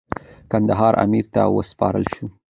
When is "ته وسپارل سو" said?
1.33-2.25